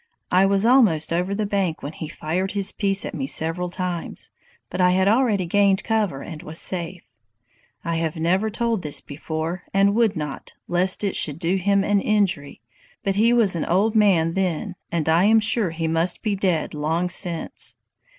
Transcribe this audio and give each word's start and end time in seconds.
I 0.31 0.47
was 0.47 0.65
almost 0.65 1.13
over 1.13 1.35
the 1.35 1.45
bank 1.45 1.83
when 1.83 1.93
he 1.93 2.07
fired 2.07 2.53
his 2.53 2.71
piece 2.71 3.05
at 3.05 3.13
me 3.13 3.27
several 3.27 3.69
times, 3.69 4.31
but 4.71 4.81
I 4.81 4.93
had 4.93 5.07
already 5.07 5.45
gained 5.45 5.83
cover 5.83 6.23
and 6.23 6.41
was 6.41 6.57
safe. 6.57 7.07
I 7.83 7.97
have 7.97 8.15
never 8.15 8.49
told 8.49 8.81
this 8.81 8.99
before, 8.99 9.61
and 9.75 9.93
would 9.93 10.15
not, 10.15 10.53
lest 10.67 11.03
it 11.03 11.15
should 11.15 11.37
do 11.37 11.55
him 11.57 11.83
an 11.83 12.01
injury, 12.01 12.61
but 13.03 13.13
he 13.13 13.31
was 13.31 13.55
an 13.55 13.65
old 13.65 13.93
man 13.93 14.33
then, 14.33 14.73
and 14.91 15.07
I 15.07 15.25
am 15.25 15.39
sure 15.39 15.69
he 15.69 15.87
must 15.87 16.23
be 16.23 16.35
dead 16.35 16.73
long 16.73 17.07
since. 17.07 17.75